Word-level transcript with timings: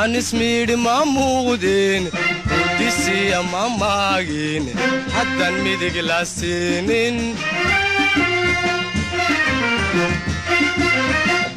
yaan 0.00 0.14
ismiidhi 0.20 0.76
ma 0.84 0.94
muuqdeen 1.14 2.04
udisiya 2.58 3.40
ma 3.52 3.64
maagin 3.80 4.64
haddan 5.14 5.54
midig 5.64 5.96
la 6.08 6.20
siinin 6.36 7.16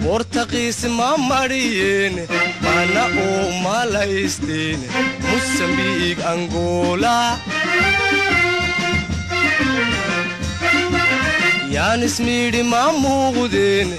bortaqiis 0.03 0.79
ma 0.97 1.09
madhiyeen 1.29 2.15
mana 2.65 3.03
uu 3.27 3.47
malaysteen 3.65 4.79
musambiig 5.29 6.19
angola 6.33 7.17
yaan 11.75 12.01
ismiidhi 12.07 12.61
ma 12.71 12.83
muuqdeen 13.03 13.89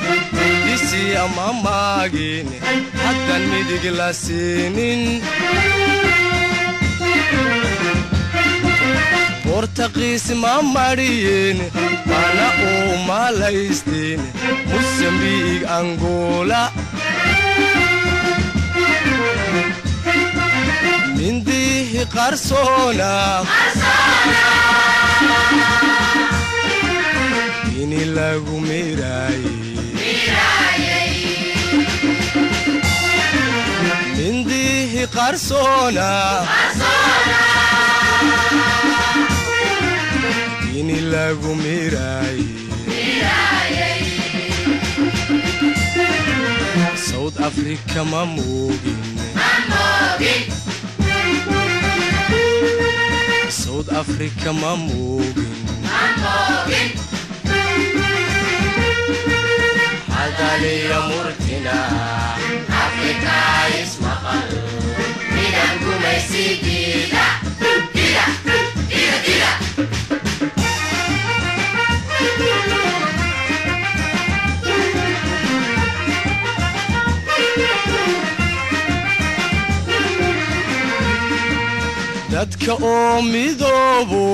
udisiya 0.47 1.25
ma 1.37 1.47
maagin 1.65 2.47
haddan 3.05 3.43
midig 3.53 3.85
la 3.99 4.09
siinin 4.23 5.03
bortaqiis 9.47 10.27
ma 10.43 10.55
madhiyeen 10.75 11.59
mana 12.11 12.47
uu 12.71 12.93
malaysteen 13.09 14.21
musambiig 14.71 15.63
angola 15.79 16.63
mindihi 21.17 22.03
qarsoona 22.15 23.13
ini 27.83 28.05
lagu 28.17 28.57
miraaye 28.61 29.53
mindihi 34.17 35.03
qarsoona 35.15 36.11
ini 40.79 40.99
lagu 41.13 41.53
miraaye 41.63 42.47
south 47.09 47.37
africa 47.49 48.01
ma 48.13 48.23
moogin 48.35 48.99
south 53.63 53.89
africa 54.03 54.51
ma 54.63 54.73
moogin 54.87 55.53
murtina 61.65 62.37
afrika 62.85 63.37
ismaqal 63.83 64.51
midan 65.35 65.75
gumaysidiida 65.85 67.25
dadka 82.33 82.73
oo 82.93 83.23
midoobo 83.33 84.25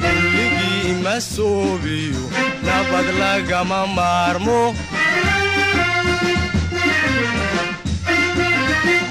kulligii 0.00 0.92
ma 1.04 1.14
soobiyo 1.32 2.22
nabad 2.66 3.06
lagama 3.20 3.80
maarmo 3.96 4.60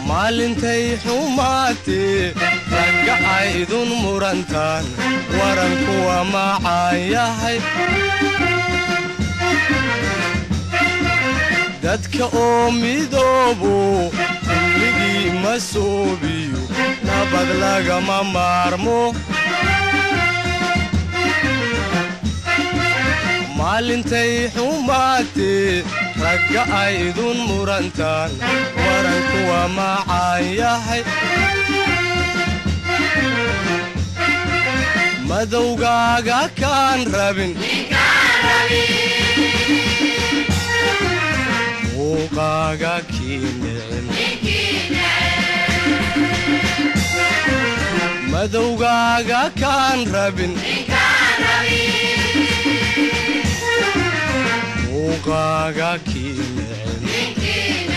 maalintay 0.10 0.84
xumaatee 1.04 2.34
ragga 2.76 3.16
aydun 3.38 3.90
murantaan 4.04 4.86
warankuwa 5.38 6.18
macaan 6.34 7.00
yahay 7.14 7.58
dadka 11.84 12.26
oo 12.44 12.72
midoobo 12.82 13.76
kulligii 14.48 15.30
ma 15.44 15.54
soobiyo 15.72 16.62
nabad 17.08 17.50
lagama 17.64 18.18
maarmo. 18.36 19.00
Maalintay 23.58 24.32
xumaatee 24.56 25.84
ragga 26.32 26.64
aydun 26.80 27.38
murantaan 27.48 28.32
warankuwa 28.84 29.62
macaan 29.78 30.46
yahay. 30.60 31.02
Madowgaaga 35.30 36.40
kaan 36.62 37.00
rabin. 37.16 37.52
Muuqaaga 41.96 42.94
kii 43.12 43.40
nicin 43.62 44.06
madowgaaga 48.32 49.42
kaan 49.62 50.00
rabin 50.16 50.54
muuqaaga 55.26 55.92
kii 56.08 56.46
nicin 57.06 57.90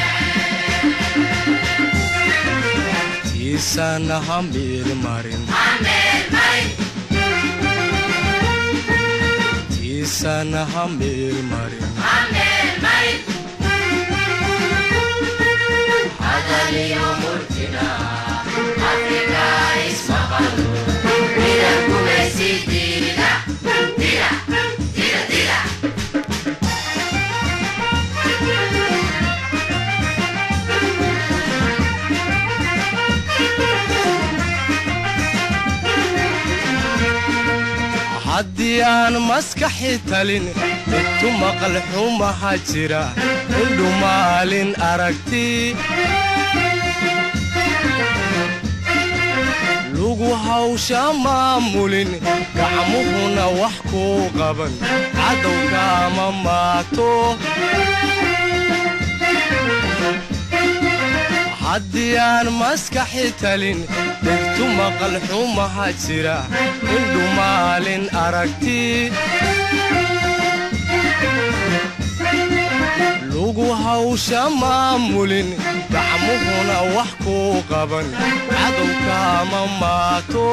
tiisana 3.28 4.16
ha 10.72 10.82
meelmarin 11.00 11.88
haddii 38.34 38.82
aan 38.82 39.14
maskaxi 39.30 39.92
talin 40.10 40.46
intu 40.98 41.28
maqal 41.40 41.74
xumaha 41.90 42.52
jira. 42.68 43.02
Indhu 43.62 43.86
maalin 44.02 44.70
aragti. 44.90 45.46
Lugu 49.98 50.30
hawsha 50.46 51.02
maamulin 51.24 52.10
gacmuhuna 52.58 53.44
wax 53.60 53.76
kuu 53.90 54.22
qaban. 54.38 54.72
Cadowka 55.18 55.82
ama 56.06 56.26
maato 56.44 57.10
haddii 61.74 62.16
aan 62.22 62.48
maskaxi 62.60 63.24
talin 63.42 63.80
dhegtu 64.24 64.64
maqal 64.78 65.14
xumaha 65.28 65.86
jira 66.02 66.36
indhu 66.96 67.22
maalin 67.38 68.04
aragti. 68.24 68.82
Lugu 73.32 73.66
hawsha 73.84 74.42
maamulin 74.62 75.48
gacmuhuna 75.94 76.78
wax 76.94 77.10
kuu 77.24 77.56
qaban 77.70 78.06
cadowka 78.52 79.16
ama 79.40 79.62
maato. 79.80 80.48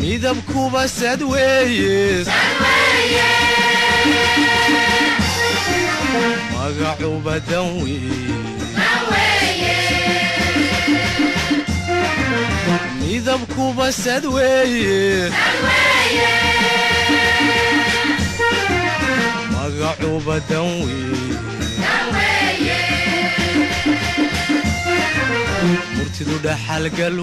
Midabkuba 0.00 0.82
sad 0.98 1.20
weeye 1.32 2.24
magacuba 6.54 7.34
dan 7.48 7.66
weeye 7.82 8.18
midabkuba 13.00 13.86
sad 13.92 14.24
weeye 14.24 15.30
magacuba 19.54 20.36
dan 20.50 20.66
weeye 20.84 22.78
murtidu 25.96 26.36
dhaxalgal 26.44 27.16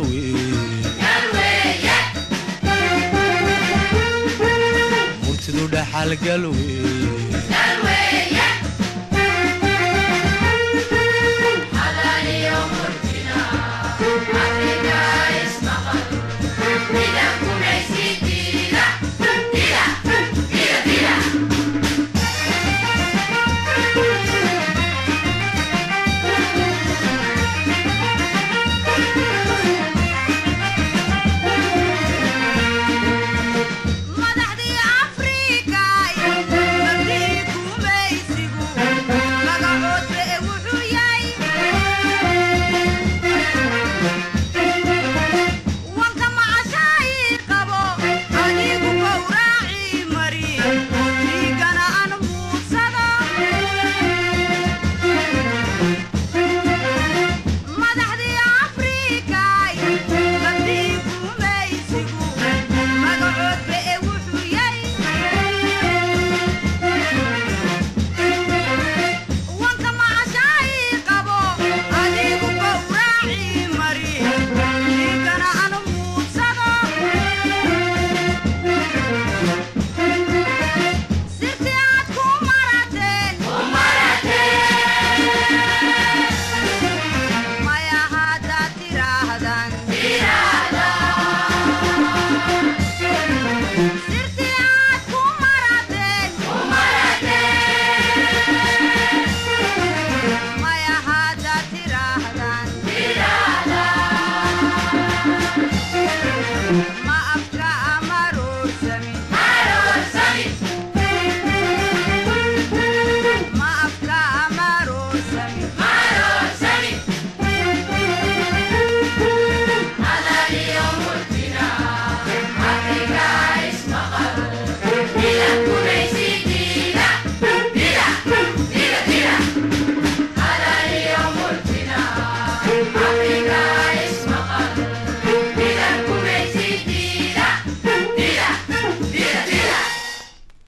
murtidu 5.26 5.64
dhaxalgal 5.74 6.44